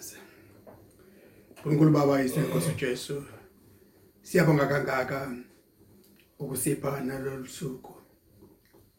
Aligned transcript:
sithandaze 0.00 0.16
uNkulunkulu 1.56 1.90
Baba 1.90 2.22
isenkosi 2.22 2.70
uJesu 2.70 3.24
siyabonga 4.22 4.66
kangaka 4.66 5.36
ukusipha 6.38 7.00
nalolu 7.00 7.46
suku. 7.46 7.94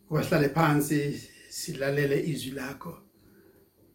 Ubahlale 0.09 0.49
phansi 0.49 1.29
silalele 1.49 2.19
izwi 2.27 2.51
lakho. 2.51 2.97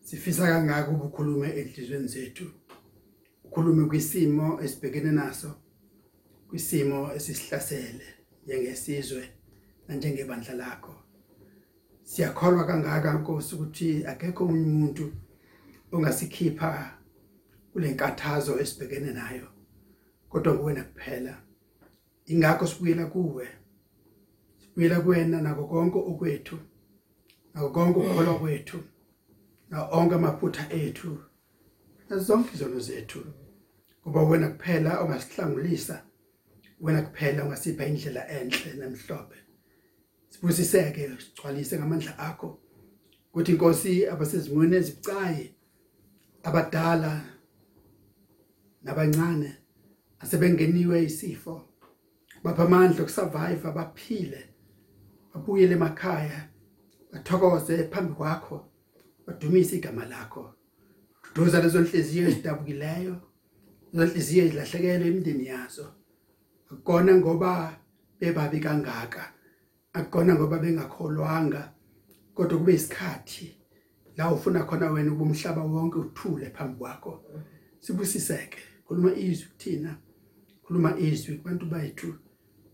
Sifisa 0.00 0.46
kangaka 0.46 0.90
ukukhuluma 0.90 1.46
enhlizweni 1.46 2.08
zethu. 2.08 2.50
Ukhulume 3.44 3.88
kwisimo 3.88 4.60
esibhekene 4.62 5.12
naso 5.12 5.54
kwisimo 6.48 7.14
esisihlasele 7.14 8.06
njengesizwe 8.44 9.30
nanjengebandla 9.88 10.54
lakho. 10.54 10.94
Siyakholwa 12.02 12.66
kangaka 12.66 13.14
Nkosi 13.14 13.54
ukuthi 13.54 14.06
akekho 14.06 14.44
umuntu 14.44 15.12
ongasikhipha 15.92 16.98
kulenkathazo 17.72 18.60
esibhekene 18.60 19.12
nayo 19.12 19.48
kodwa 20.28 20.58
kuwena 20.58 20.84
kuphela. 20.84 21.42
Ingakho 22.26 22.66
sibuyela 22.66 23.06
kuwe 23.06 23.48
sibuyela 24.60 25.00
kuwena 25.00 25.40
nako 25.42 25.64
konke 25.66 25.98
okwethu 25.98 26.58
nako 27.54 27.70
konke 27.70 27.98
ukholwa 28.00 28.38
kwethu 28.38 28.78
na 29.70 29.88
onke 29.88 30.14
amaphutha 30.14 30.72
ethu 30.72 31.18
zonke 32.10 32.50
izono 32.54 32.80
zethu. 32.80 33.24
Kuba 34.02 34.22
wena 34.22 34.48
kuphela 34.48 35.00
ongasihlangulisa 35.00 36.04
wena 36.80 37.02
kuphela 37.02 37.44
ongasipha 37.44 37.86
indlela 37.86 38.28
enhle 38.28 38.72
nemhlophe. 38.74 39.36
Sibusiseke 40.28 41.10
sigcwalise 41.20 41.78
ngamandla 41.78 42.18
akho. 42.18 42.58
Ukuthi 43.30 43.52
inkosi 43.52 44.06
abasezimweni 44.06 44.76
ezibucayi 44.76 45.54
abadala 46.42 47.24
nabancane 48.82 49.56
asebengeniwe 50.20 51.04
isifo. 51.04 51.54
Bapha 52.44 52.62
amandla 52.62 53.02
okusurvive 53.02 53.68
abaphile 53.68 54.40
babuyele 55.30 55.74
emakhaya 55.74 56.48
bathokoze 57.12 57.88
phambi 57.92 58.14
kwakho 58.14 58.58
badumise 59.26 59.76
igama 59.76 60.04
lakho. 60.04 60.54
Duduza 61.34 61.62
lezo 61.62 61.80
nhliziyo 61.80 62.28
ezidabukileyo 62.28 63.16
lezo 63.92 64.04
nhliziyo 64.06 64.44
ezilahlekelwe 64.44 65.08
imindeni 65.08 65.46
yazo. 65.46 65.86
Akukona 66.70 67.14
ngoba 67.14 67.78
bebabi 68.18 68.60
kangaka 68.60 69.24
akukona 69.92 70.34
ngoba 70.34 70.58
bengakholwanga 70.58 71.62
kodwa 72.34 72.58
kube 72.58 72.74
isikhathi 72.74 73.61
la 74.16 74.32
ufuna 74.32 74.64
khona 74.64 74.90
wena 74.90 75.12
ubumhlaba 75.12 75.62
wonke 75.62 75.98
uthule 75.98 76.50
phambi 76.50 76.78
kwakho. 76.78 77.24
Sibusiseke. 77.80 78.58
Khuluma 78.86 79.14
izwi 79.14 79.46
kuthina. 79.46 79.96
Khuluma 80.62 80.98
izwi 80.98 81.36
kubantu 81.36 81.66
bethu. 81.66 82.14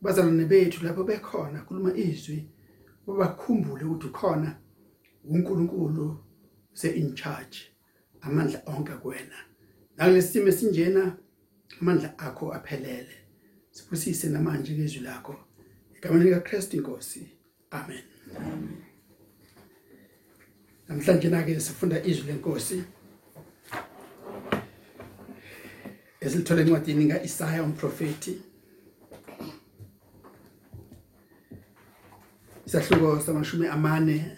Bazalwane 0.03 0.45
bethu 0.45 0.85
lapho 0.85 1.05
bekhona 1.05 1.65
khuluma 1.67 1.97
izwi. 1.97 2.49
Babakhumbule 3.07 3.85
ukuthi 3.85 4.07
ukhona 4.07 4.59
uNkulunkulu 5.25 6.19
se 6.73 6.89
in 6.89 7.15
charge 7.15 7.59
amandla 8.21 8.63
onke 8.67 8.93
kuwena 8.93 9.37
nakulesimo 9.97 10.49
esinjena 10.49 11.17
amandla 11.81 12.19
akho 12.19 12.53
aphelele. 12.55 13.17
Sibusise 13.71 14.29
namanje 14.29 14.73
ngezwi 14.73 15.01
lakho. 15.01 15.37
Egameni 15.97 16.25
lika 16.25 16.41
Christ 16.41 16.75
inkosi 16.75 17.23
amen. 17.71 18.05
Namhlanje 20.89 21.29
na 21.31 21.43
ke 21.43 21.61
sifunda 21.61 22.05
izwi 22.05 22.33
lenkosi. 22.33 22.85
Esilithola 26.21 26.61
encwadini 26.63 27.09
kaIsaya 27.09 27.63
umprofeti 27.63 28.43
isahluko 32.67 33.21
samashumi 33.21 33.67
amane 33.67 34.37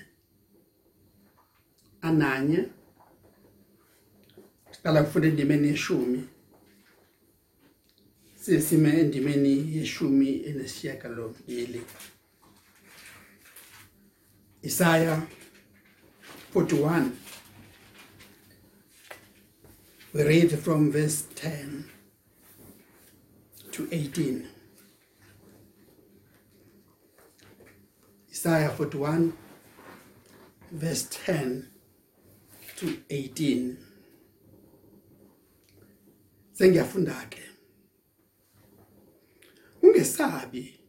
ananye. 2.03 2.69
Siqala 4.73 5.03
kufunda 5.03 5.29
indimeni 5.29 5.69
yeshumi. 5.69 6.29
Sesime 8.37 9.01
endimeni 9.01 9.77
yeshumi 9.77 10.43
enesishiyagalombili. 10.49 11.83
Isaiah 14.63 15.23
41 16.53 17.17
we 20.13 20.23
read 20.25 20.59
from 20.59 20.91
verse 20.91 21.23
10 21.37 21.85
to 23.71 23.89
18 23.93 24.49
Isaiah 28.31 28.71
41 28.71 29.33
verse 30.73 31.05
10 31.25 31.69
to 32.77 32.99
18 33.11 33.77
Sengiyafunda 36.61 37.27
ke. 37.31 37.41
Ungesabi 39.83 40.81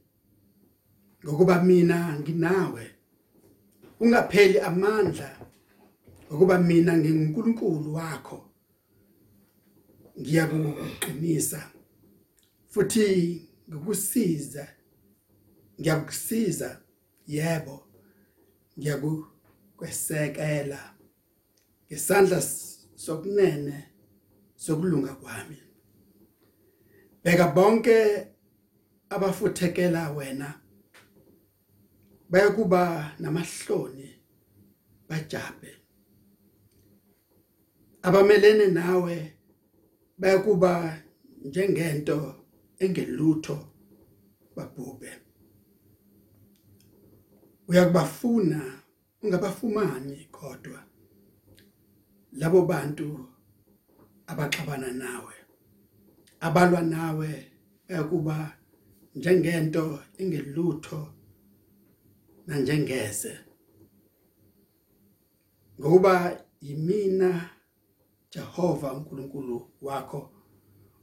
ngokuba 1.23 1.63
mina 1.63 2.19
nginawe. 2.19 2.91
Ungapheli 3.99 4.59
amandla 4.59 5.40
ngokuba 6.31 6.59
mina 6.59 6.97
nginguNkulunkulu 6.97 7.93
wakho. 7.93 8.45
Ngiyakuqinisa 10.19 11.71
futhi 12.69 13.49
ngikusiza 13.69 14.67
ngiyakusiza 15.79 16.81
yebo 17.27 17.87
ngiyakukwesekela 18.77 20.95
ngesandla 21.87 22.41
sokunene 22.95 23.87
sokulunga 24.55 25.15
kwami. 25.15 25.57
Beka 27.23 27.47
bonke 27.47 28.27
abafuthekela 29.09 30.11
wena 30.11 30.61
bayakuba 32.29 33.11
namahloni 33.19 34.09
bajabe 35.09 35.80
abamelene 38.01 38.67
nawe 38.67 39.15
bayakuba 40.17 40.71
njengento 41.45 42.17
engelutho 42.83 43.57
babhube 44.55 45.11
uyakubafuna 47.67 48.59
ungabafumani 49.23 50.17
kodwa 50.31 50.79
labo 52.31 52.61
bantu 52.65 53.07
abaxabana 54.27 54.91
nawe. 54.91 55.33
Abalwa 56.39 56.81
nawe 56.81 57.31
bayakuba 57.87 58.57
njengento 59.15 59.99
engelutho 60.17 61.13
nanjengeze 62.47 63.33
ngoba 65.79 66.13
yimina 66.61 67.49
Jehova 68.31 68.93
uNkulunkulu 68.93 69.71
wakho 69.81 70.31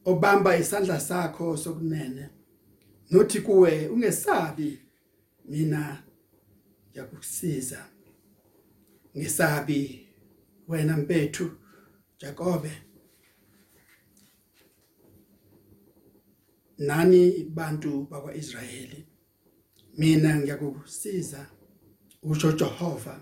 obamba 0.04 0.56
isandla 0.56 1.00
sakho 1.00 1.56
sokunene. 1.56 2.30
Nothi 3.10 3.40
kuwe 3.40 3.88
ungesabi 3.88 4.78
mina 5.44 6.02
ngiyakusiza. 6.90 7.86
Ngesabi 9.16 10.08
wena 10.68 10.96
mpethu 10.96 11.50
Jakobe. 12.18 12.72
Nani 16.78 17.44
bantu 17.44 18.06
bakwaIsrayeli? 18.10 19.06
Mina 19.98 20.36
ngiyakusiza 20.36 21.46
usho 22.22 22.52
Jehova. 22.52 23.20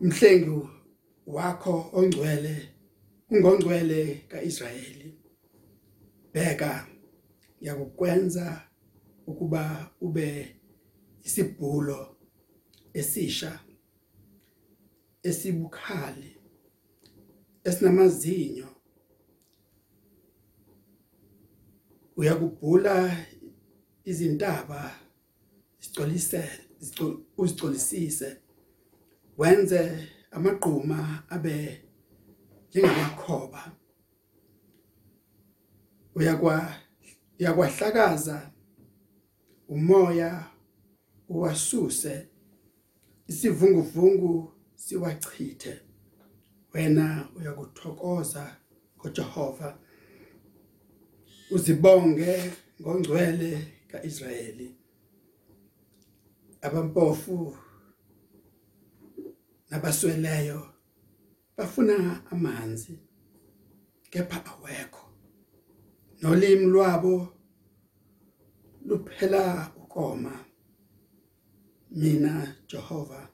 Umhlengi 0.00 0.68
wakho 1.26 1.90
ongcwele 1.92 2.68
ungongcwele 3.30 4.14
kaIsrayeli 4.28 5.14
bheka 6.32 6.88
ngiyakukwenza 7.60 8.68
ukuba 9.26 9.90
ube 10.00 10.56
isibhulo 11.24 12.16
esisha 12.92 13.60
esibukhali 15.22 16.36
esinamazinyo 17.64 18.68
uyakubhula 22.16 23.26
izintaba 24.04 25.00
sicolise 25.78 26.42
uzicolisise 27.36 28.36
wenze 29.38 30.08
amagquma 30.34 30.98
abe 31.34 31.82
njengamakhoba. 32.68 33.72
Uyakwa 36.14 36.74
yakwahlakaza 37.38 38.50
umoya 39.68 40.50
uwasuse 41.28 42.28
isivunguvungu 43.26 44.52
siwachithe. 44.74 45.80
Wena 46.74 47.28
uyakuthokoza 47.36 48.56
ngoJehova. 48.98 49.78
Uzibonge 51.50 52.52
ngongcwele 52.80 53.72
kaIsrayeli. 53.90 54.76
Abampofu 56.60 57.56
nabasweleyo 59.70 60.68
bafuna 61.56 62.26
amanzi 62.30 62.98
kepha 64.10 64.46
awekho. 64.46 65.04
Nolimi 66.22 66.66
lwabo 66.66 67.28
luphela 68.86 69.72
ukoma. 69.76 70.44
Mina 71.90 72.56
Jehova 72.66 73.28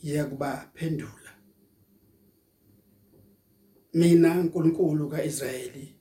ngiyakubaphendula 0.00 1.30
mina 3.94 4.40
uNkulunkulu 4.40 5.08
kaIsrayeli 5.08 5.96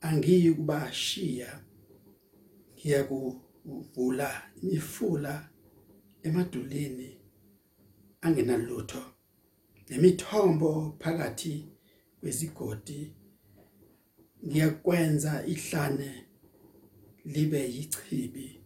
angiyi 0.00 0.52
kubashiya 0.54 1.60
ngiyakuvula 2.74 4.42
imifula 4.62 5.50
emadulini 6.22 7.17
angenalutho. 8.20 9.02
Nemithombo 9.88 10.96
phakathi 11.00 11.68
kwezigodi 12.20 13.12
ngiyakwenza 14.46 15.46
ihlane 15.46 16.10
libe 17.24 17.60
yichibi 17.74 18.60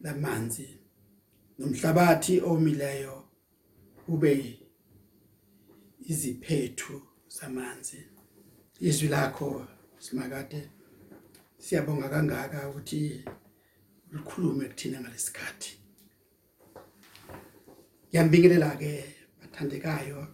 lamanzi. 0.00 0.68
Nomhlabathi 1.58 2.40
omileyo 2.40 3.24
ube 4.08 4.60
iziphethu 6.10 7.02
zamanzi. 7.28 8.00
Izwi 8.80 9.08
lakho 9.08 9.66
simakade 9.98 10.70
siyabonga 11.58 12.08
kangaka 12.08 12.68
ukuthi 12.68 13.24
ulikhulume 14.12 14.64
kuthina 14.68 15.00
ngalesikhathi. 15.00 15.85
Ngiyambingelela 18.08 18.70
ke 18.80 19.04
bathandekayo 19.40 20.26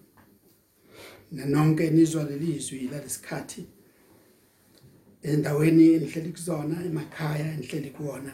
nanonke 1.32 1.90
nizwa 1.90 2.24
lelizwi 2.24 2.88
lalesikhathi 2.92 3.62
endaweni 5.22 5.86
enihleli 5.96 6.32
kuzona 6.32 6.84
emakhaya 6.84 7.52
enihleli 7.54 7.90
kuona 7.90 8.32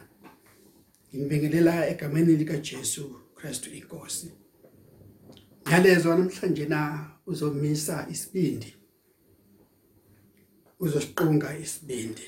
ngibingelela 1.14 1.88
egameni 1.90 2.37
lika 2.37 2.56
Jesu 2.56 3.05
Kristu 3.35 3.70
inkosi. 3.70 4.32
Ngiyalezwa 5.62 6.17
namhlanje 6.17 6.67
na 6.67 7.11
uzomisa 7.26 8.06
isibindi? 8.11 8.75
Uzosiqunga 10.81 11.58
isibindi. 11.58 12.26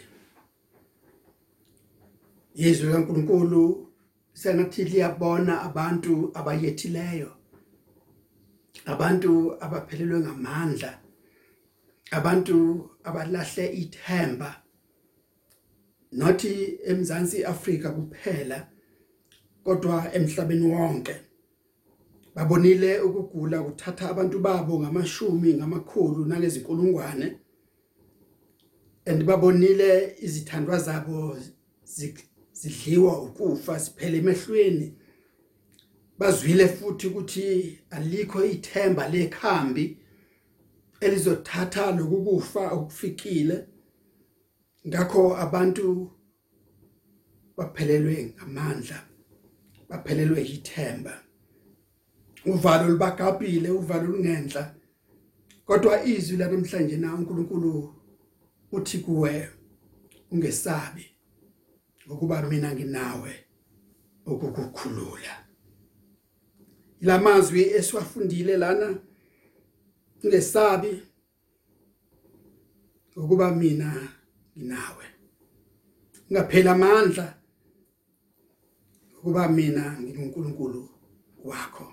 Yezwi 2.54 2.92
kaNkuluNkulu 2.92 3.89
sengathi 4.32 4.84
liyabona 4.84 5.62
abantu 5.62 6.30
abayethileyo 6.34 7.30
abantu 8.86 9.32
abaphelelwe 9.64 10.20
ngamandla 10.20 10.92
abantu 12.10 12.56
abalahle 13.04 13.72
ithemba. 13.82 14.62
Nothi 16.12 16.78
eMzansi 16.84 17.44
Afrika 17.44 17.90
kuphela 17.90 18.68
kodwa 19.64 20.14
emhlabeni 20.14 20.66
wonke. 20.72 21.14
Babonile 22.34 23.00
ukugula 23.00 23.62
kuthatha 23.62 24.10
abantu 24.10 24.38
babo 24.38 24.80
ngamashumi 24.80 25.54
ngamakhulu 25.54 26.24
nalezinkulungwane 26.24 27.36
and 29.06 29.24
babonile 29.24 30.16
izithandwa 30.20 30.78
zabo 30.78 31.36
zidliwa 32.60 33.22
ukufa 33.22 33.80
siphele 33.80 34.18
emehlweni. 34.18 34.94
Bazwile 36.18 36.68
futhi 36.68 37.06
ukuthi 37.06 37.78
alikho 37.90 38.44
ithemba 38.44 39.08
lekhambi 39.08 39.98
elizothatha 41.00 41.92
lokukufa 41.92 42.70
okufikile. 42.70 43.66
Ngakho 44.88 45.36
abantu 45.36 46.10
baphelelwe 47.56 48.34
ngamandla 48.34 48.98
baphelelwe 49.88 50.40
yithemba. 50.40 51.22
Uvalo 52.46 52.88
libagabhile 52.92 53.70
uvalo 53.70 54.06
lungenhla 54.06 54.74
kodwa 55.64 56.04
izwi 56.04 56.36
lanamhlanje 56.36 56.96
na 56.96 57.14
uNkulunkulu 57.14 57.94
uthi 58.72 58.98
kuwe 58.98 59.48
ungesabi. 60.30 61.09
Ukuba 62.10 62.42
mina 62.42 62.74
nginawe 62.74 63.32
ukukukhulula 64.26 65.34
lamazwi 67.00 67.62
esiwafundile 67.62 68.56
lana 68.56 68.98
ngesabi 70.26 71.02
ukuba 73.16 73.54
mina 73.54 74.08
nginawe. 74.56 75.04
Ngaphela 76.32 76.72
amandla 76.72 77.38
ukuba 79.18 79.48
mina 79.48 80.00
nginuNkulunkulu 80.00 80.88
wakho. 81.44 81.92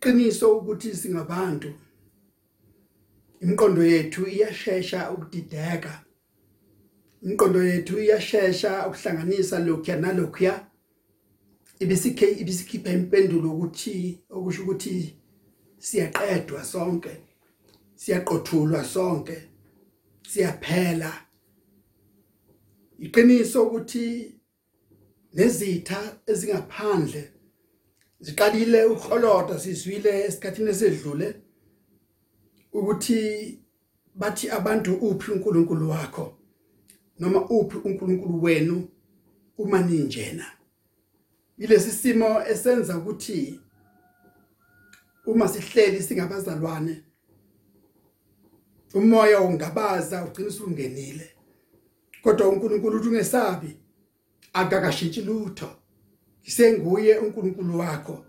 Qiniso 0.00 0.58
ukuthi 0.58 0.96
singabantu 0.96 1.72
imiqondo 3.40 3.82
yethu 3.84 4.26
iyashesha 4.26 5.10
ukudideka. 5.10 6.03
Inqondo 7.24 7.62
yethu 7.62 7.98
iyashesha 7.98 8.86
ukuhlanganisa 8.88 9.58
lokho 9.58 9.96
nalokho 9.96 10.54
ibisikhe 11.82 12.26
ibisikhipha 12.40 12.90
impendulo 12.98 13.48
ukuthi 13.54 14.18
okusho 14.30 14.62
ukuthi 14.62 15.16
siyaqedwa 15.78 16.64
sonke 16.64 17.12
siyaqothulwa 17.96 18.84
sonke 18.84 19.36
siyaphela. 20.30 21.12
Iqiniso 22.98 23.58
ukuthi 23.66 24.04
nezitha 25.34 26.00
ezingaphandle 26.26 27.22
ziqalile 28.20 28.84
ukholoda 28.84 29.58
sizwile 29.58 30.10
esikhathini 30.26 30.70
esedlule 30.70 31.28
ukuthi 32.72 33.18
bathi 34.14 34.46
abantu 34.50 34.90
uphi 35.08 35.32
uNkulunkulu 35.32 35.90
wakho. 35.90 36.43
Noma 37.18 37.48
uphi 37.48 37.76
uNkulunkulu 37.76 38.42
wenu 38.42 38.88
uma 39.58 39.80
ninjena. 39.80 40.46
Ilesi 41.58 41.90
simo 41.90 42.42
esenza 42.46 42.98
ukuthi 42.98 43.60
uma 45.26 45.48
sihleli 45.48 46.02
singabazalwane 46.02 47.04
umoya 48.94 49.40
ungabaza 49.40 50.24
ugcina 50.24 50.48
usungenile. 50.48 51.30
Kodwa 52.22 52.48
uNkulunkulu 52.48 52.96
uthi 52.96 53.08
ungesabi 53.08 53.76
akakashintshi 54.52 55.22
lutho. 55.22 55.70
Ngisenguye 56.42 57.18
uNkulunkulu 57.18 57.78
wakho. 57.78 58.24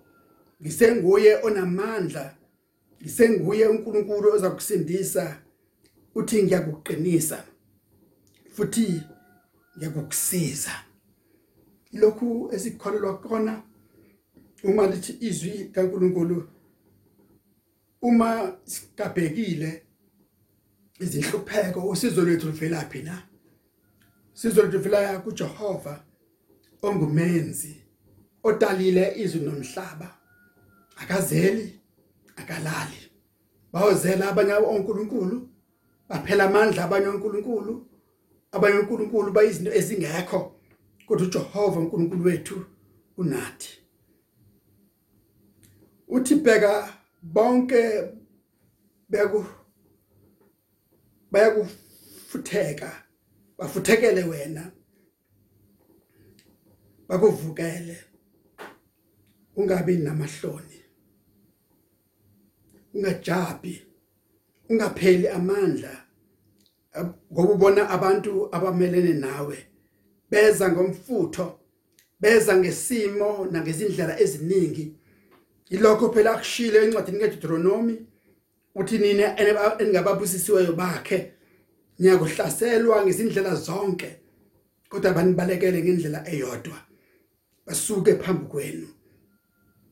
Ngisenguye 0.61 1.35
onamandla. 1.43 2.35
Ngisenguye 3.01 3.67
uNkulunkulu 3.67 4.33
ozakusindisa. 4.33 5.41
Uthi 6.15 6.43
ngiyakuqinisa. 6.43 7.43
Futhi 8.55 9.01
ngiyakukusiza 9.77 10.71
lokhu 11.93 12.49
esikholelwa 12.53 13.17
kona 13.17 13.63
uma 14.63 14.87
lithi 14.87 15.17
izwi 15.27 15.69
kaNkuluNkulu 15.73 16.49
uma 18.01 18.57
sikabhekile 18.63 19.85
izinhlupheko 20.99 21.89
usizo 21.89 22.21
lwethu 22.21 22.47
livelaphi 22.47 23.01
na? 23.01 23.23
Sizo 24.33 24.61
lwethu 24.61 24.77
livela 24.77 25.19
kuJehova 25.19 26.03
ongumenzi 26.81 27.81
odalile 28.43 29.13
izwi 29.17 29.41
nomhlaba. 29.41 30.17
Akazeli 30.97 31.79
akalali. 32.35 33.11
Bawozela 33.71 34.29
abanye 34.29 34.53
onkulunkulu 34.53 35.49
baphela 36.09 36.43
amandla 36.43 36.83
abanye 36.83 37.07
onkulunkulu 37.07 37.87
abanye 38.55 38.79
uNkulunkulu 38.79 39.31
bayizinto 39.31 39.71
ezingekho. 39.79 40.39
Kodwa 41.07 41.27
uJehova 41.27 41.79
uNkulunkulu 41.79 42.23
wethu 42.25 42.65
unathi. 43.17 43.71
Uthi 46.07 46.35
bheka 46.35 46.93
bonke 47.21 47.81
beku 49.09 49.45
bayakufutheka 51.31 53.03
bafuthekele 53.57 54.23
wena 54.23 54.71
bakuvukele 57.07 57.97
ungabi 59.55 59.97
namahloni 59.97 60.81
ungajabi 62.93 63.85
ungapheli 64.69 65.27
amandla. 65.27 66.04
Ngoba 67.33 67.53
ubona 67.53 67.89
abantu 67.89 68.49
abamelene 68.55 69.13
nawe 69.13 69.57
beza 70.31 70.71
ngomfutho 70.71 71.59
beza 72.19 72.57
ngesimo 72.57 73.47
nangezindlela 73.51 74.19
eziningi. 74.19 74.95
Ilokho 75.69 76.13
phela 76.13 76.31
akushilo 76.33 76.81
encwadini 76.81 77.19
kaDeuteronomy 77.19 77.95
uthi 78.75 78.97
nina 78.97 79.39
engababusisiweyo 79.81 80.73
bakhe 80.73 81.31
niyakuhlaselwa 81.99 83.05
ngezindlela 83.05 83.55
zonke 83.55 84.19
kodwa 84.89 85.13
banibalekele 85.13 85.83
ngendlela 85.83 86.29
eyodwa? 86.31 86.77
Basuke 87.65 88.15
phambi 88.15 88.45
kwenu. 88.45 88.87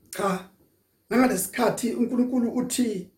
Cha 0.09 0.49
nangalesikhathi 1.09 1.93
uNkulunkulu 1.93 2.49
uthi 2.49 3.09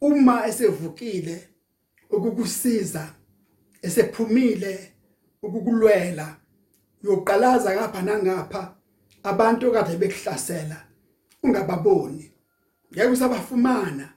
uma 0.00 0.46
esevukile 0.48 1.48
ukukusiza 2.10 3.14
esephumile 3.82 4.92
ukukulwela 5.42 6.36
uyoqalaza 7.04 7.74
ngapha 7.74 8.02
nangapha 8.02 8.74
abantu 9.22 9.72
kade 9.72 9.96
bekuhlasela 9.96 10.86
ungababoni. 11.42 12.32
Ngeke 12.92 13.06
usabafumana 13.06 14.12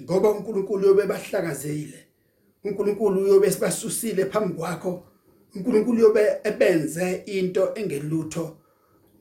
ngoba 0.00 0.30
uNkulunkulu 0.30 0.86
yobe 0.86 1.06
bahlakazekile 1.06 2.06
uNkulunkulu 2.64 3.26
yobe 3.26 3.50
sibasusile 3.50 4.24
phambi 4.26 4.54
kwakho. 4.54 5.06
uNkulunkulu 5.54 6.00
yobe 6.00 6.40
ebenze 6.44 7.22
into 7.26 7.74
engelutho 7.74 8.56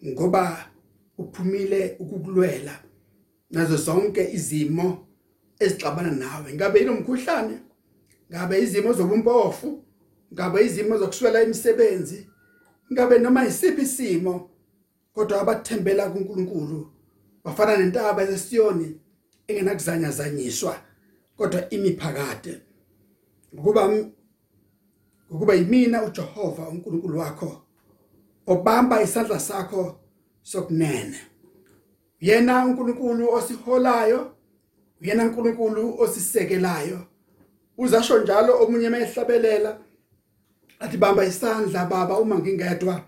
ngoba 0.07 0.69
uphumile 1.17 1.95
ukukulwela 1.99 2.83
nazo 3.51 3.77
zonke 3.77 4.31
izimo 4.31 5.08
ezixabana 5.59 6.11
nawe. 6.11 6.53
Ngabe 6.53 6.79
inomkhuhlane? 6.79 7.59
Ngabe 8.31 8.61
izimo 8.61 8.93
zobumpofu? 8.93 9.83
Ngabe 10.33 10.65
izimo 10.65 10.97
zokuswela 10.97 11.43
imisebenzi? 11.43 12.27
Ngabe 12.93 13.19
noma 13.19 13.45
isiphi 13.45 13.81
isimo? 13.81 14.49
Kodwa 15.13 15.41
abathembela 15.41 16.09
kuNkulunkulu 16.09 16.91
bafana 17.43 17.77
nentaba 17.77 18.21
yesiyoni 18.23 18.99
engenakuzanyazanyiswa 19.47 20.75
kodwa 21.37 21.69
imiphakade 21.69 22.61
ukuba 23.53 24.03
ukuba 25.29 25.53
yimina 25.53 26.03
uJehova 26.03 26.69
uNkulunkulu 26.69 27.19
wakho 27.19 27.61
obamba 28.47 29.01
isandla 29.01 29.39
sakho 29.39 29.99
sokunene. 30.41 31.19
Yena 32.21 32.65
uNkulunkulu 32.65 33.33
osiholayo 33.33 34.31
uyena 35.01 35.23
uNkulunkulu 35.23 36.01
osisekelayo. 36.01 36.99
Uzasho 37.77 38.19
njalo 38.19 38.63
omunye 38.63 38.89
mayehlabelela 38.89 39.79
athi 40.79 40.97
bamba 40.97 41.25
isandla 41.25 41.85
baba 41.85 42.19
uma 42.19 42.39
ngingedwa 42.39 43.05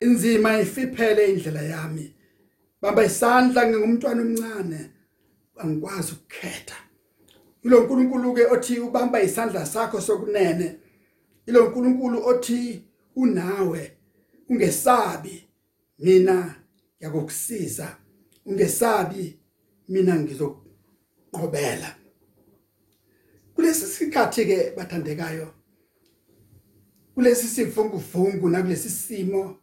inzima 0.00 0.60
ifiphele 0.60 1.32
indlela 1.32 1.62
yami. 1.62 2.14
Bamba 2.80 3.04
isandla 3.04 3.68
ngingumntwana 3.68 4.22
omncane 4.22 4.90
angikwazi 5.56 6.12
ukukhetha. 6.12 6.76
Ilo 7.64 7.80
nkulunkulu 7.80 8.34
ke 8.34 8.46
othi 8.46 8.80
ubamba 8.80 9.22
isandla 9.22 9.66
sakho 9.66 10.00
sokunene. 10.00 10.76
Ilo 11.46 11.68
nkulunkulu 11.68 12.26
othi 12.26 12.82
unawe 13.16 13.92
ungesabi 14.48 15.48
mina 15.98 16.54
yakokusiza 17.00 17.96
ungesabi 18.46 19.38
mina 19.88 20.14
ngizoqhobela 21.36 21.94
kulesi 23.54 23.86
sikhathi 23.86 24.44
ke 24.46 24.72
bathandekayo 24.76 25.48
kulesi 27.14 27.46
sivunguvungu 27.46 28.48
nakulesi 28.48 28.90
simo 28.90 29.56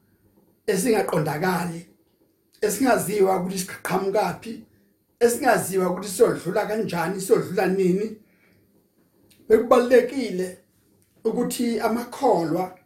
esingaqondakali 0.67 1.85
esingaziwa 2.61 3.37
ukuthi 3.39 3.59
siqhamukapi 3.59 4.63
esingaziwa 5.19 5.89
ukuthi 5.89 6.09
siyodlula 6.09 6.65
kanjani 6.65 7.21
siyodlula 7.21 7.67
nini. 7.67 8.17
Bekubalekile 9.47 10.57
ukuthi 11.25 11.79
amakholwa 11.79 12.77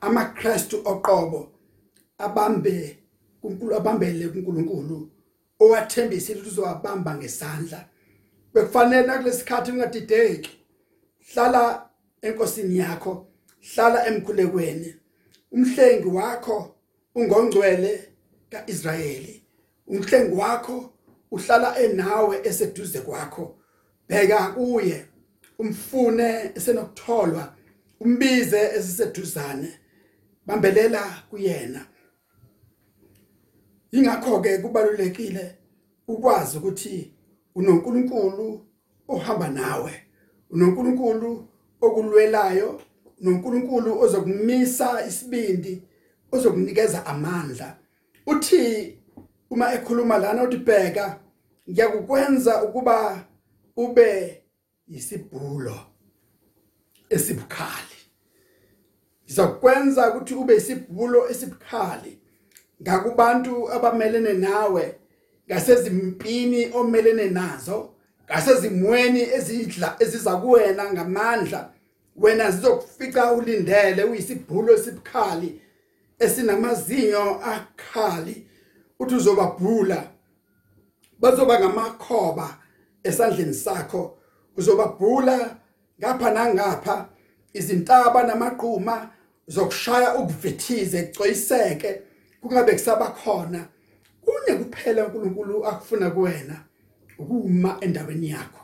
amaKristu 0.00 0.76
oqobo 0.84 1.48
abambe 2.18 2.98
kuNkulunkulu 3.40 3.76
abambele 3.76 4.28
kuNkulunkulu 4.28 5.10
owathembisile 5.60 6.40
ukuthi 6.40 6.50
uzowabamba 6.52 7.16
ngesandla. 7.16 7.91
Bekufanele 8.54 9.18
kulesikhathi 9.18 9.70
ungadideki. 9.70 10.58
Hlala 11.32 11.90
enkosini 12.22 12.78
yakho 12.78 13.26
hlala 13.74 14.06
emkhulekweni. 14.06 14.94
Umhlengi 15.52 16.08
wakho 16.08 16.74
ungongcwele 17.14 18.08
kaIsrayeli. 18.50 19.44
Umhlengi 19.86 20.34
wakho 20.34 20.92
uhlala 21.30 21.78
enawe 21.78 22.40
eseduze 22.44 23.00
kwakho. 23.00 23.58
Bheka 24.08 24.52
kuye 24.52 25.06
umfune 25.58 26.50
esenokutholwa 26.54 27.54
umbize 28.00 28.60
esiseduzane 28.60 29.78
bambelela 30.46 31.22
kuyena. 31.30 31.86
Ingakho 33.92 34.40
ke 34.40 34.58
kubalulekile 34.58 35.58
ukwazi 36.08 36.58
ukuthi 36.58 37.11
unonkulunkulu 37.54 38.66
ohamba 39.08 39.48
nawe 39.48 39.92
unonkulunkulu 40.50 41.48
okulwelayo 41.80 42.80
nonkulunkulu 43.20 44.00
ozokumisa 44.00 45.06
isibindi 45.06 45.82
ozokunikeza 46.32 47.06
amandla. 47.06 47.76
Uthi 48.26 48.98
uma 49.50 49.72
ekhuluma 49.74 50.18
lana 50.18 50.42
uthi 50.42 50.56
bheka 50.56 51.20
ngiyakukwenza 51.70 52.62
ukuba 52.62 53.24
ube 53.76 54.42
isibhulo 54.88 55.78
esibukhali. 57.10 57.98
Ngizakwenza 59.24 60.10
ukuthi 60.10 60.34
ube 60.34 60.56
isibhulo 60.56 61.30
esibukhali. 61.30 62.18
Ngakubantu 62.82 63.72
abamelene 63.72 64.32
nawe 64.32 64.94
ngasezimpini 65.48 66.70
omelene 66.74 67.26
nazo 67.28 67.90
ngasezimweni 68.26 69.20
ezidla 69.20 69.96
eziza 69.98 70.36
kuwena 70.36 70.92
ngamandla 70.92 71.70
wena 72.16 72.50
zizokufica 72.50 73.32
ulindele 73.32 74.04
uyisibhulo 74.04 74.74
esibukhali 74.74 75.60
esinamazinyo 76.18 77.44
akhali 77.44 78.46
uthi 78.98 79.14
uzobabhula 79.14 80.10
bazoba 81.18 81.60
ngamakhoba 81.60 82.56
esandleni 83.02 83.54
sakho 83.54 84.18
uzobabhula 84.56 85.56
ngapha 86.00 86.30
nangapha 86.30 87.08
izintaba 87.52 88.22
namaqhuma 88.22 89.10
zokushaya 89.48 90.14
ukuvithize 90.14 90.98
ecwayiseke 90.98 92.02
kungabe 92.40 92.72
kusaba 92.72 93.06
khona 93.06 93.68
kune 94.24 94.58
kuphela 94.58 95.06
uNkulunkulu 95.06 95.66
akufuna 95.66 96.10
kuwena 96.10 96.56
ukuma 97.18 97.76
endaweni 97.80 98.30
yakho 98.30 98.62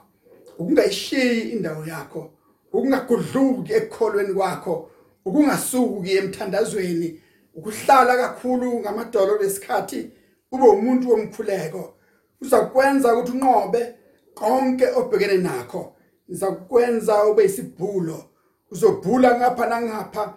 ukungayishiyi 0.58 1.40
indawo 1.40 1.86
yakho 1.86 2.30
ukungagudluki 2.72 3.72
ekukholweni 3.72 4.34
kwakho 4.34 4.90
ukungasuki 5.24 6.16
emthandazweni 6.16 7.20
ukuhlala 7.54 8.16
kakhulu 8.16 8.80
ngamadolo 8.80 9.38
lesikhathi 9.38 10.10
ube 10.52 10.66
umuntu 10.68 11.10
womkhuleko. 11.10 11.94
Uzakwenza 12.40 13.14
ukuthi 13.14 13.32
unqobe 13.32 13.94
konke 14.34 14.86
obhekene 14.86 15.36
nakho. 15.38 15.96
Ngizakwenza 16.30 17.24
ube 17.24 17.44
isibhulo. 17.44 18.24
Uzobhula 18.70 19.38
ngapha 19.38 19.66
nangapha. 19.66 20.34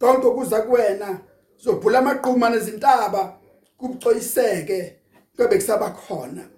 Konke 0.00 0.30
kuza 0.30 0.62
kuwena. 0.62 1.20
Uzobhula 1.58 1.98
amaqhuma 1.98 2.50
nezintaba. 2.50 3.36
Kubucoyiseke 3.84 4.96
kube 5.36 5.56
kusaba 5.56 5.90
khona. 5.90 6.48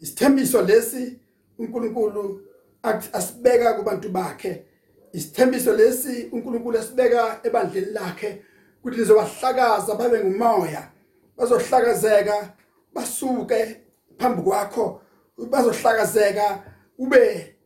Isithembiso 0.00 0.62
lesi 0.62 1.18
uNkulunkulu 1.58 2.40
asibeka 3.12 3.74
kubantu 3.74 4.08
bakhe. 4.08 4.64
Isithembiso 5.12 5.72
lesi 5.76 6.28
uNkulunkulu 6.32 6.78
asibeka 6.78 7.40
ebandleni 7.44 7.92
lakhe 7.92 8.42
ukuthi 8.78 8.98
nizobahlakaza 9.00 9.94
babe 9.94 10.24
ngumoya. 10.24 10.90
Bazohlakazeka 11.36 12.54
basuke 12.94 13.80
phambi 14.18 14.42
kwakho 14.42 15.00
bazohlakazeka 15.50 16.62
ube 16.98 17.56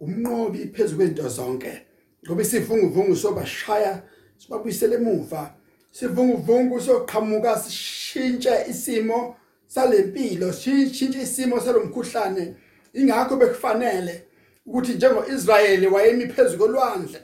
umnqobi 0.00 0.72
phezulu 0.74 0.98
kwento 0.98 1.28
zonke. 1.28 1.86
Ngoba 2.26 2.42
isivunguvungu 2.42 3.16
sobashaya 3.16 4.02
sibabuyisele 4.36 4.96
emuva. 4.96 5.57
Sivunguvungu 5.98 6.80
soqhamuka 6.80 7.58
sishintshe 7.58 8.64
isimo 8.70 9.36
salempilo 9.66 10.52
sishintshe 10.52 11.22
isimo 11.22 11.60
salomkhuhlane. 11.60 12.54
Ingakho 12.94 13.36
bekufanele 13.36 14.22
ukuthi 14.66 14.92
njengoIsrayeli 14.94 15.86
wayemi 15.86 16.26
phezulu 16.26 16.58
kolwandle 16.58 17.20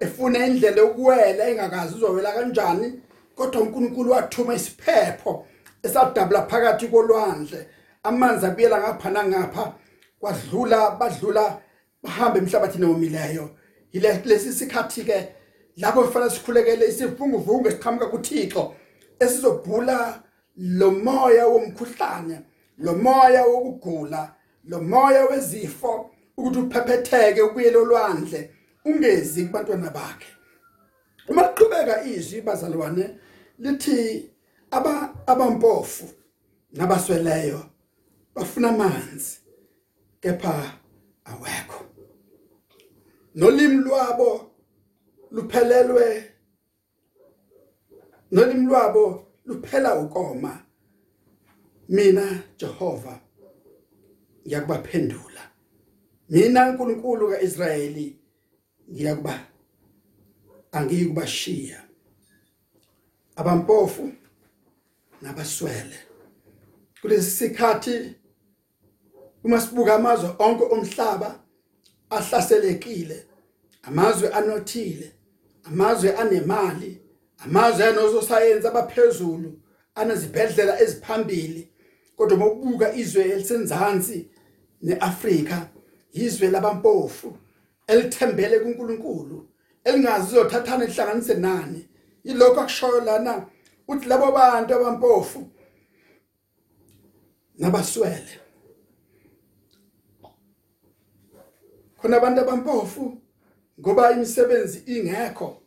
efuna 0.00 0.46
indlela 0.46 0.76
yokuwela 0.76 1.48
engakazi 1.48 1.94
uzowela 1.94 2.32
kanjani 2.32 3.00
kodwa 3.36 3.62
uNkulunkulu 3.62 4.10
wathuma 4.10 4.54
isiphepho 4.54 5.46
esadabula 5.82 6.42
phakathi 6.42 6.88
kolwandle. 6.88 7.66
Amanzi 8.02 8.46
abuyela 8.46 8.80
ngapha 8.80 9.10
nangapha 9.10 9.72
kwadlula 10.20 10.90
badlula 10.90 11.60
bahambe 12.02 12.38
emhlabathini 12.38 12.86
omileyo 12.86 13.50
yile 13.92 14.22
lesi 14.24 14.52
sikhathi 14.52 15.04
ke 15.04 15.28
lapho 15.76 16.02
kufanele 16.02 16.30
sikhulekele 16.30 16.88
isivunguvungu 16.88 17.68
esiqhamuka 17.68 18.06
kuThixo 18.06 18.74
esizobhula 19.18 20.22
lo 20.56 20.90
moya 20.90 21.46
womkhuhlane 21.46 22.40
lo 22.78 22.94
moya 22.94 23.44
wokugula 23.44 24.34
lo 24.64 24.80
moya 24.80 25.24
wezifo 25.24 26.10
ukuthi 26.36 26.58
uphephetheke 26.58 27.42
ubuyele 27.42 27.76
olwandle 27.76 28.50
ungezi 28.84 29.44
kubantwana 29.46 29.90
bakhe. 29.90 30.26
Uma 31.28 31.42
liqhubeka 31.42 32.04
izwi 32.04 32.40
bazalwane 32.40 33.18
lithi 33.58 34.30
aba 34.70 35.14
abampofu 35.26 36.04
nabasweleyo 36.72 37.60
bafuna 38.34 38.68
amanzi 38.68 39.38
kepha 40.20 40.72
awekho. 41.24 41.84
Nolimi 43.34 43.84
lwabo 43.84 44.45
luphelelwe. 45.30 46.32
Nolimi 48.30 48.66
lwabo 48.66 49.26
luphela 49.44 49.98
ukoma. 49.98 50.62
Mina 51.88 52.42
Jehova 52.58 53.20
ngiyakubaphendula. 54.46 55.50
Mina 56.28 56.68
uNkulunkulu 56.70 57.28
kaIsrayeli 57.28 58.18
ngiyakuba 58.92 59.46
angiyikubashiya. 60.72 61.82
Abampofu 63.36 64.12
nabaswele. 65.22 65.98
Kulesi 67.00 67.30
sikhathi 67.30 68.14
uma 69.44 69.60
sibuka 69.60 69.94
amazwe 69.94 70.30
onke 70.38 70.64
omhlaba 70.64 71.40
ahlaselekile 72.10 73.26
amazwe 73.82 74.28
anothile 74.32 75.15
amazwe 75.66 76.16
anemali 76.16 77.00
amazwe 77.44 77.84
anososayensi 77.84 78.66
abaphezulu 78.68 79.60
anezibhedlela 79.94 80.80
eziphambili. 80.80 81.72
Kodwa 82.16 82.36
mokubuka 82.38 82.94
izwe 82.94 83.24
elisenzansi 83.24 84.30
neAfrika 84.82 85.68
izwe 86.12 86.50
labampofu 86.50 87.36
elithembele 87.86 88.60
kuNkulunkulu 88.60 89.48
elingazi 89.84 90.26
uzothathana 90.26 90.84
ihlanganise 90.84 91.34
nani. 91.34 91.88
Ilokho 92.24 92.60
akushoyo 92.60 93.00
lana 93.00 93.46
uthi 93.88 94.08
labo 94.08 94.32
bantu 94.32 94.74
abampofu 94.74 95.50
nabaswele. 97.58 98.40
Khona 101.98 102.16
abantu 102.16 102.40
abampofu 102.40 103.18
ngoba 103.80 104.12
imisebenzi 104.12 104.82
ingekho. 104.86 105.62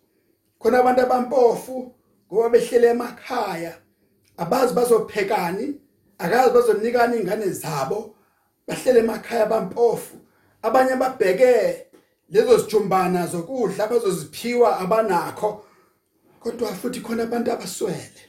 Khona 0.60 0.80
abantu 0.80 1.02
abampofu 1.02 1.96
ngoba 2.32 2.50
behlele 2.50 2.88
emakhaya 2.88 3.74
abazi 4.38 4.74
bazophekani 4.74 5.76
akazi 6.18 6.54
bazonikana 6.54 7.16
ingane 7.16 7.50
zabo 7.50 8.16
bahlele 8.68 9.00
emakhaya 9.00 9.46
bampofu 9.46 10.18
abanye 10.62 10.96
babheke 10.96 11.86
lezo 12.30 12.60
sijumbana 12.60 13.28
zokudla 13.28 13.84
abazoziphiwa 13.84 14.80
abanakho 14.80 15.66
kodwa 16.40 16.76
futhi 16.76 17.02
khona 17.02 17.24
abantu 17.24 17.52
abaswele 17.52 18.22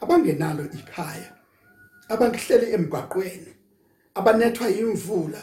abangenalo 0.00 0.64
ikhaya 0.64 1.32
abangihleli 2.08 2.72
emgwaqweni 2.72 3.52
abanethwa 4.14 4.70
imvula 4.70 5.42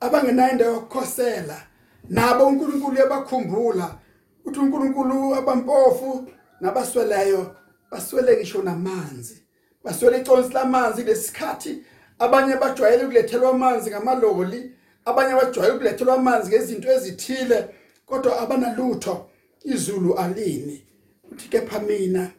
abangenayo 0.00 0.52
indawo 0.52 0.74
yokukhosela 0.74 1.69
nabo 2.08 2.46
uNkulunkulu 2.46 2.96
yabakhumbula 2.96 3.98
uthi 4.44 4.58
uNkulunkulu 4.58 5.34
abampofu 5.34 6.28
nabasweleyo 6.60 7.56
baswele 7.90 8.36
ngisho 8.36 8.62
namanzi 8.62 9.42
baswele 9.84 10.20
iconsi 10.20 10.52
lamanzi 10.52 11.02
lesikhathi. 11.02 11.84
Abanye 12.18 12.56
bajwayele 12.56 13.04
ukulethelwa 13.04 13.50
amanzi 13.50 13.90
ngamaloli 13.90 14.72
abanye 15.04 15.34
bajwayele 15.34 15.76
ukulethelwa 15.76 16.14
amanzi 16.14 16.48
ngezinto 16.48 16.92
ezithile 16.92 17.68
kodwa 18.06 18.40
abanalutho 18.40 19.30
izulu 19.64 20.14
alini. 20.14 20.86
Uthi 21.32 21.48
kepha 21.48 21.80
mina 21.80 22.30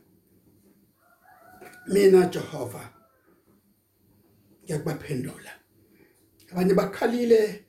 mina 1.87 2.25
Jehova 2.25 2.89
ngiyakubaphendula. 4.63 5.51
Abanye 6.51 6.73
bakhalile 6.73 7.65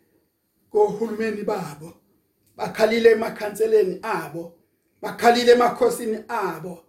kohulumeni 0.72 1.42
babo 1.42 1.92
bakhalile 2.56 3.10
emakhanseleni 3.10 3.98
abo 4.02 4.52
bakhalile 5.02 5.52
emakhosini 5.52 6.24
abo 6.28 6.84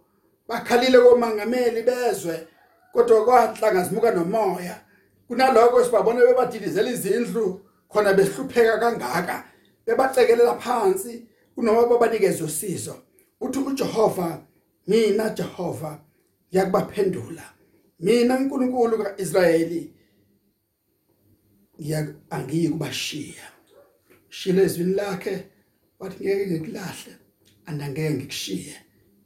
bakhalile 0.48 0.98
komangameli 0.98 1.82
bezwe 1.82 2.46
kodwa 2.92 3.24
kwahlangazmuka 3.24 4.10
nomoya. 4.10 4.80
Kunaloko 5.28 5.84
sibabona 5.84 6.20
bebadilizela 6.20 6.90
izindlu 6.90 7.60
khona 7.88 8.12
behlupheka 8.14 8.78
kangaka 8.78 9.44
bebacekelela 9.86 10.54
phansi 10.54 11.26
kunoma 11.54 11.86
babanikeza 11.86 12.44
usizo. 12.44 12.94
Uthi 13.40 13.58
uJehova 13.58 14.42
mina 14.86 15.30
Jehova 15.30 16.00
ngiyakubaphendula. 16.50 17.44
Mina 18.00 18.36
uNkulunkulu 18.36 18.98
kaIsrayeli 18.98 19.94
ngiya 21.80 22.14
angiyi 22.30 22.68
kubashiya 24.34 24.54
shilo 24.54 24.62
ezwini 24.62 24.94
lakhe 24.94 25.44
wathi 25.98 26.24
ngeke 26.24 26.46
ngikulahle 26.46 27.16
andangeke 27.66 28.14
ngikushiye 28.14 28.76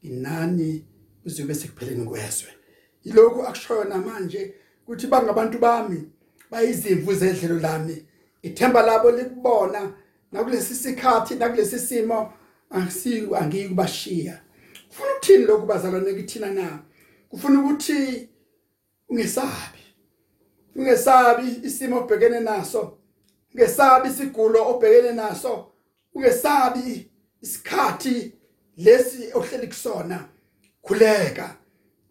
inani 0.03 0.85
uzobe 1.25 1.55
sekupheleni 1.55 2.05
kwezwe. 2.05 2.49
Yilokhu 3.05 3.43
akushoyo 3.43 3.85
namanje 3.85 4.55
ukuthi 4.87 5.07
bangabantu 5.07 5.59
bami 5.59 6.11
bayizimvu 6.51 7.15
zedlelo 7.15 7.61
lami 7.61 8.07
ithemba 8.43 8.83
labo 8.83 9.11
likubona 9.11 9.93
nakulesi 10.33 10.75
sikhathi 10.75 11.35
nakulesi 11.35 11.79
simo 11.79 12.33
angisiyi 12.71 13.35
angiyikubashiya 13.35 14.41
ufuna 14.91 15.13
ukuthini 15.13 15.45
lokhu 15.45 15.67
bazalwane 15.67 16.15
kithina 16.15 16.51
na? 16.51 16.83
Kufuna 17.29 17.61
ukuthi 17.61 18.29
ungesabi 19.09 19.83
ungesabi 20.77 21.67
isimo 21.67 21.99
obhekene 21.99 22.41
naso. 22.41 22.98
Ungesabi 23.55 24.09
isigulo 24.09 24.69
obhekene 24.69 25.13
naso. 25.13 25.73
Ungesabi 26.15 27.11
isikhathi 27.43 28.33
lesi 28.77 29.33
ohleli 29.35 29.67
kusona. 29.67 30.29
Khuleka. 30.83 31.57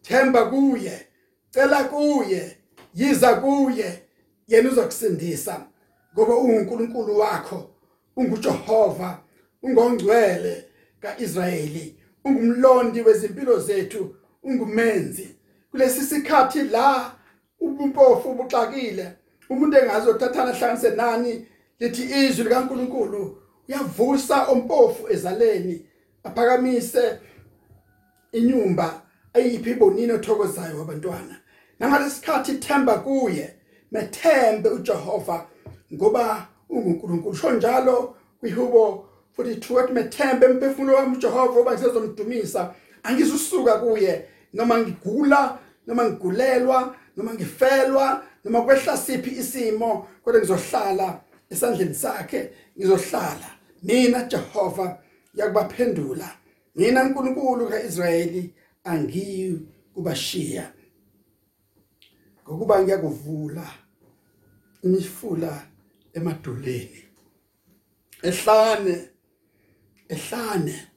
Themba 0.01 0.45
kuye. 0.45 1.07
Cela 1.51 1.83
kuye. 1.83 2.57
Yiza 2.93 3.35
kuye. 3.35 4.03
Yena 4.47 4.69
uzokusindisa. 4.69 5.67
Ngoba 6.13 6.35
uNkulunkulu 6.35 7.19
wakho. 7.19 7.69
unguJehova. 8.15 9.19
Ungongcwele 9.63 10.65
kaIsrayeli. 10.99 11.95
Ungumlondi 12.25 13.01
wezimpilo 13.01 13.59
zethu. 13.59 14.15
Ungumenzi. 14.43 15.35
Kulesi 15.71 16.01
sikhathi 16.01 16.63
la 16.63 17.11
ubumpofu 17.59 18.33
buxakile 18.33 19.11
umuntu 19.49 19.77
engazothathana 19.77 20.51
hlanganise 20.53 20.89
nani 20.89 21.47
lithi 21.79 22.03
izwi 22.03 22.43
likaNkuluNkulu 22.43 23.37
uyavusa 23.69 24.45
ompofu 24.47 25.11
ezaleni 25.13 25.85
aphakamise 26.23 27.19
inyumba 28.31 29.01
ayiphi 29.33 29.71
ibonini 29.71 30.11
othokozayo 30.11 30.79
wabantwana. 30.79 31.35
Nangalesikhathi 31.79 32.53
themba 32.53 32.97
kuye 32.99 33.55
methembe 33.91 34.69
uJehova 34.69 35.45
ngoba 35.93 36.47
unguNkulunkulu. 36.69 37.35
Sho 37.35 37.51
njalo 37.51 38.15
kwihubo 38.39 39.05
futhi 39.35 39.55
thuwa 39.55 39.87
methembe 39.87 40.45
emphefumulo 40.45 40.95
wami 40.95 41.17
uJehova 41.17 41.59
oba 41.59 41.73
ngisezomdumisa 41.73 42.73
angizusuka 43.03 43.77
kuye. 43.77 44.25
Noma 44.53 44.77
ngigula 44.77 45.57
noma 45.87 46.05
ngigulelwa 46.05 46.95
noma 47.17 47.33
ngifelwa 47.33 48.23
noma 48.47 48.61
kwehla 48.65 48.97
siphi 48.97 49.29
isimo 49.29 50.07
kodwa 50.23 50.39
ngizohlala 50.39 51.21
esandleni 51.49 51.95
sakhe 51.95 52.49
ngizohlala. 52.77 53.49
Mina 53.83 54.23
Jehova 54.23 55.03
yakubaphendula. 55.33 56.29
Mina 56.75 57.03
uNkulunkulu 57.03 57.69
kaIsrayeli 57.69 58.53
angiyi 58.83 59.59
kubashiya 59.93 60.71
ngokuba 62.43 62.83
ngiyakuvula 62.83 63.67
imifula 64.83 65.67
emadoleni 66.13 67.03
ehlane 68.21 69.09
ehlane. 70.09 70.87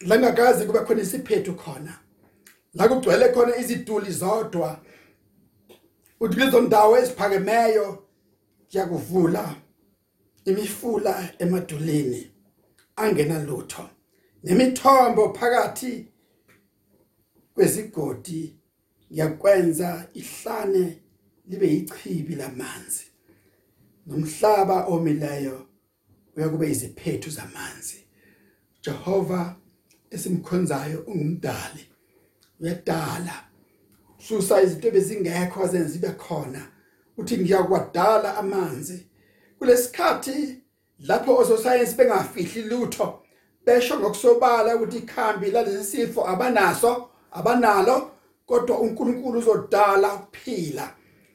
La 0.00 0.18
ngakazi 0.18 0.66
kube 0.66 0.78
khona 0.78 1.02
isiphethu 1.02 1.54
khona. 1.54 1.98
La 2.74 2.88
kugcwele 2.88 3.28
khona 3.32 3.56
iziduli 3.56 4.12
zodwa. 4.12 4.80
Uthi 6.20 6.40
lezo 6.40 6.60
ndawo 6.60 6.98
eziphakemeyo 6.98 8.06
yakuvula 8.70 9.56
imifula 10.44 11.32
emadoleni 11.38 12.30
angena 12.96 13.42
lutho. 13.44 13.90
Nemithombo 14.44 15.34
phakathi 15.34 16.06
kwezigodi 17.54 18.56
yakwenza 19.10 20.08
ihlane 20.14 21.02
libe 21.48 21.68
yichibi 21.68 22.34
lamanzi. 22.34 23.04
Nomhlaba 24.06 24.86
omileyo 24.86 25.66
uyakube 26.36 26.70
iziphethu 26.70 27.30
zamanzi. 27.30 28.06
Jehova 28.82 29.56
esimkhonzayo 30.10 31.00
ungumdali 31.00 31.86
uyadala. 32.60 33.49
Susa 34.26 34.62
izinto 34.62 34.88
ebezingekho 34.88 35.64
azenza 35.64 35.94
ibe 35.96 36.10
khona. 36.22 36.62
Uthi 37.18 37.38
ngiyakwadala 37.38 38.36
amanzi. 38.36 39.06
Kulesikhathi 39.58 40.60
lapho 41.08 41.36
ososayensi 41.36 41.96
bengafihli 41.96 42.62
lutho 42.62 43.20
besho 43.66 43.98
ngokusobala 43.98 44.76
ukuthi 44.76 44.98
ikhambi 44.98 45.50
lalesi 45.50 45.84
sifo 45.84 46.28
abanaso 46.28 47.08
abanalo 47.32 48.10
kodwa 48.46 48.78
uNkulunkulu 48.78 49.38
uzodala 49.38 50.14
ukuphila 50.14 50.94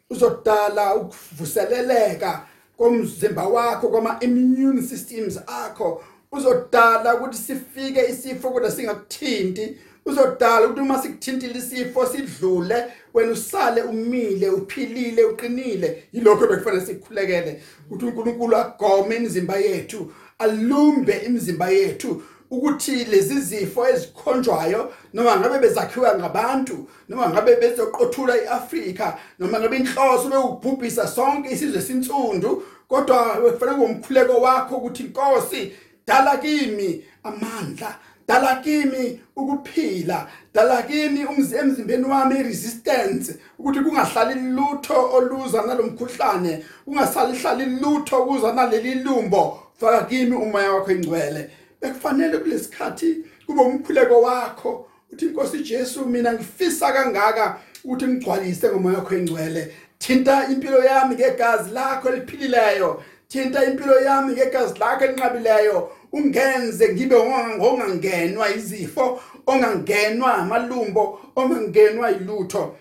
uzodala 0.09 0.95
ukuvuseleleka 0.95 2.47
komzimba 2.77 3.47
wakho 3.47 3.87
kwama 3.87 4.17
immune 4.19 4.81
systems 4.81 5.39
akho 5.47 6.03
uzodala 6.31 7.15
ukuthi 7.15 7.37
sifike 7.37 8.09
isifo 8.09 8.51
kodwa 8.51 8.71
singakuthinti 8.71 9.77
uzodala 10.05 10.67
ukuthi 10.67 10.81
uma 10.81 11.01
sikuthintile 11.01 11.59
isifo 11.59 12.05
sidlule 12.05 12.85
wena 13.13 13.31
usale 13.31 13.81
umile 13.81 14.49
uphilile 14.49 15.23
uqinile. 15.23 16.03
Yilokho 16.13 16.47
bekufanele 16.47 16.85
sikukhulekele 16.85 17.61
ukuthi 17.85 18.05
uNkulunkulu 18.05 18.55
agome 18.57 19.15
imizimba 19.15 19.55
yethu 19.57 20.11
alumbe 20.39 21.17
imizimba 21.25 21.69
yethu 21.69 22.21
ukuthi 22.51 23.05
lezi 23.05 23.41
zifo 23.41 23.87
ezikhonjwayo 23.87 24.93
noma 25.13 25.39
ngabe 25.39 25.59
bezakhiwa 25.59 26.15
ngabantu 26.19 26.87
noma 27.09 27.29
ngabe 27.29 27.55
bezoqothula 27.55 28.37
iAfrika 28.37 29.17
noma 29.39 29.59
ngabe 29.59 29.77
inhloso 29.77 30.29
bewubhubhisa 30.29 31.07
sonke 31.07 31.49
isizwe 31.49 31.81
sinsundu 31.81 32.63
kodwa 32.87 33.23
kufanele 33.23 33.77
ngomkhuleko 33.77 34.33
wakho 34.41 34.75
ukuthi 34.75 35.03
inkosi 35.03 35.71
dala 36.07 36.37
kimi 36.37 37.03
amandla 37.23 37.95
dala 38.27 38.55
kimi 38.55 39.19
ukuphila 39.35 40.27
dala 40.53 40.83
kimi 40.83 41.25
umzimbeni 41.25 42.05
wami 42.05 42.43
resistance 42.43 43.35
ukuthi 43.59 43.79
kungahlali 43.79 44.39
lutho 44.39 45.11
oluza 45.13 45.61
nalomkhuhlane 45.61 46.65
kungahlali 46.85 47.37
hlali 47.37 47.65
lutho 47.65 48.25
kuza 48.25 48.53
naleli 48.53 48.95
lumbo. 48.95 49.61
Faka 49.79 50.05
kimi 50.05 50.35
umoya 50.35 50.71
wakho 50.73 50.91
engcwele. 50.91 51.49
Bekufanele 51.81 52.37
kulesikhathi 52.37 53.25
kube 53.45 53.61
umkhuleko 53.61 54.21
wakho 54.21 54.87
uthi 55.11 55.25
inkosi 55.25 55.63
Jesu 55.63 56.05
mina 56.05 56.33
ngifisa 56.33 56.93
kangaka 56.93 57.57
ukuthi 57.83 58.07
ngigcwalise 58.07 58.69
ngomoya 58.69 58.97
wakho 58.97 59.15
engcwele. 59.15 59.75
Thinta 59.99 60.47
impilo 60.47 60.83
yami 60.83 61.15
ngegazi 61.15 61.71
lakho 61.73 62.09
eliphilileyo. 62.09 63.03
Thinta 63.27 63.65
impilo 63.65 63.99
yami 63.99 64.33
ngegazi 64.33 64.79
lakho 64.79 65.05
elinqabileyo. 65.05 65.91
Ungenze 66.15 66.93
ngibe 66.93 67.15
ongangenwa 67.15 68.55
izifo 68.55 69.21
ongangenwa 69.47 70.33
amalumbo 70.35 71.19
ongangenwa 71.35 72.11
ilutho. 72.11 72.77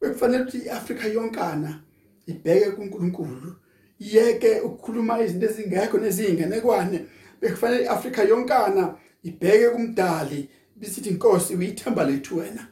Bekufanele 0.00 0.42
ukuthi 0.42 0.58
iAfrika 0.58 1.08
yonkana 1.08 1.80
ibheke 2.26 2.70
kuNkulunkulu 2.70 3.56
yeke 3.98 4.60
ukukhuluma 4.60 5.22
izinto 5.22 5.46
ezingekho 5.46 5.98
nezingenekwane. 5.98 6.98
Bekufanele 7.40 7.84
iAfrika 7.84 8.22
yonkana 8.22 8.94
ibheke 9.22 9.68
kumdali 9.70 10.48
bisithi 10.76 11.08
inkosi 11.10 11.54
uyithemba 11.54 12.04
lethu 12.04 12.36
wena. 12.36 12.66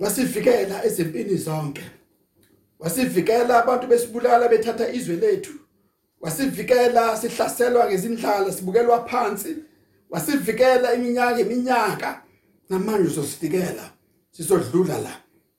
Wasivikela 0.00 0.84
ezempini 0.84 1.36
zonke. 1.36 1.82
Wasivikela 2.78 3.62
abantu 3.62 3.86
besibulala 3.86 4.48
bethatha 4.48 4.92
izwe 4.92 5.16
lethu. 5.16 5.57
Wasivikela 6.20 7.16
sihlaselwa 7.16 7.86
ngezindlala 7.86 8.52
sibukelwa 8.52 9.08
phansi. 9.08 9.56
Wasivikela 10.10 10.94
iminyaka 10.94 11.40
eminyaka 11.40 12.22
namanje 12.68 13.08
uzosivikela 13.08 13.90
sizodlula 14.30 14.98
la. 14.98 15.12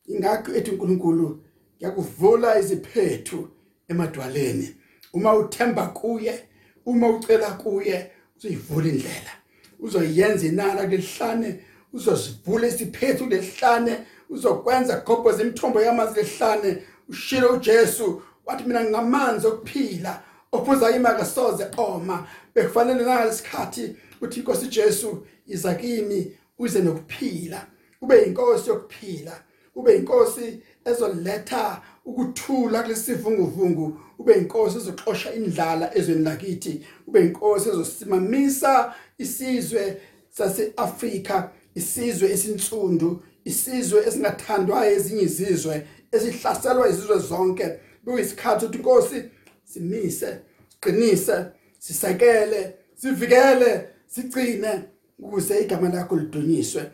Ingakho 0.07 0.53
ethi 0.53 0.71
uNkulunkulu 0.71 1.43
yakuvula 1.79 2.59
iziphethu 2.59 3.47
emadwaleni. 3.87 4.75
Uma 5.13 5.33
uthemba 5.33 5.87
kuye 5.87 6.43
uma 6.85 7.09
ucela 7.09 7.51
kuye 7.51 8.11
uzuyivula 8.37 8.87
indlela. 8.87 9.33
Uzoyenza 9.79 10.45
inala 10.45 10.87
kulihlane 10.87 11.59
uzozivula 11.93 12.67
isiphethu 12.67 13.25
lehlane 13.25 13.97
uzokwenza 14.29 15.03
gobho 15.05 15.31
zemithombo 15.31 15.81
yamanzi 15.81 16.15
lehlane. 16.15 16.83
Ushilo 17.09 17.53
uJesu 17.53 18.21
wathi 18.45 18.63
mina 18.63 18.83
ngamanzi 18.83 19.47
okuphila 19.47 20.23
ophuza 20.51 20.91
imaka 20.91 21.25
soze 21.25 21.67
oma. 21.77 22.27
Bekufanele 22.55 23.03
nangalesikhathi 23.03 23.95
uthi 24.21 24.39
inkosi 24.39 24.67
Jesu 24.67 25.25
iza 25.47 25.75
kimi 25.75 26.31
uze 26.59 26.79
nokuphila. 26.79 27.67
Ube 28.01 28.23
inkosi 28.23 28.69
yokuphila. 28.69 29.41
Ube 29.75 29.95
inkosi 29.95 30.59
ezoletha 30.85 31.81
ukuthula 32.05 32.83
kulesivunguvungu. 32.83 33.99
Ube 34.19 34.33
inkosi 34.33 34.77
ezoxosha 34.77 35.33
indlala 35.33 35.97
ezweni 35.97 36.23
lakithi. 36.23 36.85
Ube 37.07 37.21
inkosi 37.21 37.69
ezosimamisa 37.69 38.93
isizwe 39.17 39.97
saseAfrika 40.29 41.51
isizwe 41.75 42.31
esinsundu 42.31 43.23
isizwe 43.45 44.07
esingathandwa 44.07 44.87
ezinye 44.87 45.21
izizwe 45.21 45.87
esihlaselwa 46.11 46.89
izizwe 46.89 47.19
zonke. 47.19 47.79
Kuyisikhathi 48.05 48.65
ukuthi 48.65 48.77
inkosi 48.77 49.23
simise 49.71 50.29
siqinise 50.69 51.45
sisekele 51.79 52.61
sivikele 52.95 53.89
sigcine 54.07 54.71
ukuze 55.19 55.61
igama 55.63 55.89
lakho 55.89 56.15
lidunyiswe. 56.15 56.91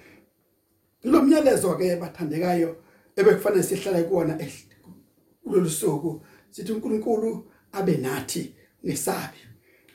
Lo 1.04 1.22
myalezo 1.22 1.78
ke 1.78 1.96
bathandekayo 1.96 2.76
ebekufanele 3.16 3.64
sihlale 3.64 4.04
kuona 4.04 4.38
kulolu 5.44 5.70
suku 5.70 6.22
sithi 6.52 6.72
uNkulunkulu 6.72 7.52
abe 7.72 7.98
nathi 7.98 8.54
ngesabi. 8.86 9.40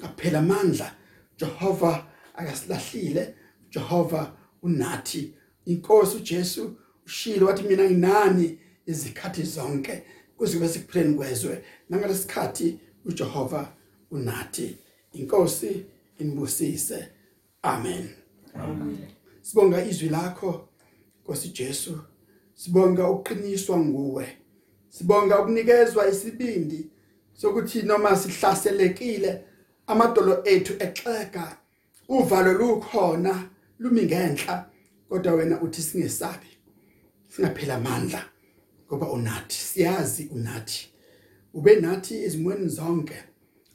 Ngaphela 0.01 0.39
amandla 0.39 0.97
Jehova 1.39 2.07
akasilahlile 2.35 3.35
Jehova 3.71 4.33
unathi. 4.63 5.35
Inkosi 5.67 6.17
uJesu 6.17 6.77
ushilo 7.07 7.47
wathi 7.47 7.63
mina 7.63 7.85
nginani 7.85 8.59
izikhathi 8.87 9.43
zonke 9.43 10.03
kuze 10.41 10.57
kube 10.57 10.69
sikuphileni 10.69 11.15
kwezwe. 11.15 11.65
Nangalesikhathi 11.89 12.79
uJehova 13.05 13.73
unathi 14.11 14.77
inkosi 15.13 15.85
inibusise. 16.19 17.09
Amen. 17.63 18.09
Amen. 18.55 18.99
Sibonga 19.43 19.85
izwi 19.85 20.09
lakho 20.09 20.69
Nkosi 21.23 21.49
Jesu. 21.49 21.99
Sibonga 22.55 23.11
uqiniswa 23.11 23.79
nguwe. 23.79 24.37
Sibonga 24.89 25.41
ukunikezwa 25.41 26.09
isibindi 26.09 26.91
sokuthi 27.33 27.83
noma 27.83 28.17
sihlaselekile 28.17 29.45
amadolo 29.87 30.45
ethu 30.45 30.73
exega 30.79 31.57
uvalo 32.09 32.53
lukhona 32.53 33.49
lumi 33.79 34.03
ngenhla 34.03 34.71
kodwa 35.09 35.33
wena 35.33 35.61
uthi 35.61 35.83
singesabi 35.83 36.47
singaphela 37.29 37.75
amandla. 37.75 38.30
Ngoba 38.91 39.11
unathi 39.11 39.57
siyazi 39.57 40.29
unathi. 40.33 40.91
Ube 41.55 41.77
nathi 41.77 42.25
ezimweni 42.25 42.69
zonke. 42.69 43.15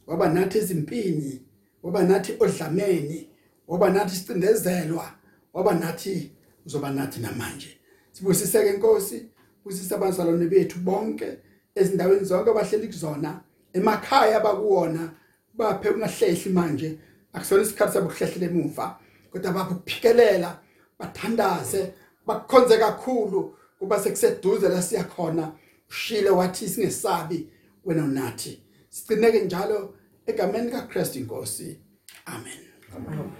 Waba 0.08 0.30
nathi 0.30 0.58
ezimpini 0.58 1.42
waba 1.84 2.04
nathi 2.04 2.34
odlameni 2.40 3.30
waba 3.68 3.90
nathi 3.90 4.16
sicindezelwa 4.16 5.12
waba 5.54 5.74
nathi 5.74 6.32
uzoba 6.66 6.90
nathi 6.90 7.20
namanje. 7.20 7.78
Sibusiseke 8.12 8.70
inkosi 8.70 9.26
kusisa 9.64 9.96
abazalwane 9.96 10.48
bethu 10.48 10.80
bonke 10.80 11.38
ezindaweni 11.76 12.26
zonke 12.26 12.50
abahleli 12.50 12.88
kuzona 12.88 13.42
emakhaya 13.74 14.40
bakuwona 14.40 15.12
baphe 15.54 15.90
ungahlehli 15.90 16.54
manje. 16.54 17.00
Akusona 17.34 17.64
isikhathi 17.64 17.94
sabo 17.94 18.08
kuhlehlela 18.10 18.46
emuva 18.46 19.00
kodwa 19.32 19.52
bakuphikelela 19.52 20.60
bathandaze 21.00 21.94
bakukhonze 22.26 22.78
kakhulu. 22.78 23.58
kuba 23.86 24.00
sekuseduze 24.00 24.70
la 24.70 24.82
siyakhona 24.82 25.52
ushile 25.90 26.30
wathi 26.30 26.70
singesabi 26.70 27.50
wena 27.86 28.08
nathi 28.08 28.64
sigcineke 28.90 29.42
njalo 29.42 29.96
egameni 30.26 30.72
kaKristu 30.72 31.20
inkosi. 31.20 31.80
Amen. 32.26 32.60
Amen 32.96 33.32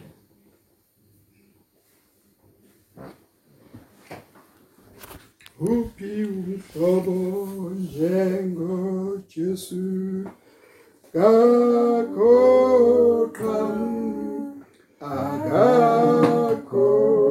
Uphi 5.60 6.24
umhlobo 6.24 7.70
njengo 7.70 9.20
Jesu 9.28 10.26
kakho 11.14 12.34
qhamu 13.34 14.64
akakho 15.00 17.16